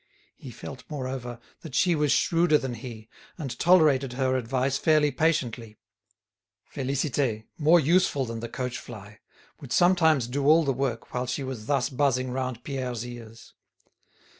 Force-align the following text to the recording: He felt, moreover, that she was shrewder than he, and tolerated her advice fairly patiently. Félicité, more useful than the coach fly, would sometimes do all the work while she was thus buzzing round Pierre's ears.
He 0.35 0.49
felt, 0.49 0.83
moreover, 0.89 1.39
that 1.61 1.75
she 1.75 1.93
was 1.93 2.11
shrewder 2.11 2.57
than 2.57 2.73
he, 2.73 3.07
and 3.37 3.55
tolerated 3.59 4.13
her 4.13 4.35
advice 4.35 4.79
fairly 4.79 5.11
patiently. 5.11 5.77
Félicité, 6.73 7.43
more 7.59 7.79
useful 7.79 8.25
than 8.25 8.39
the 8.39 8.49
coach 8.49 8.79
fly, 8.79 9.19
would 9.59 9.71
sometimes 9.71 10.25
do 10.25 10.43
all 10.47 10.63
the 10.63 10.73
work 10.73 11.13
while 11.13 11.27
she 11.27 11.43
was 11.43 11.67
thus 11.67 11.89
buzzing 11.91 12.31
round 12.31 12.63
Pierre's 12.63 13.05
ears. 13.05 13.53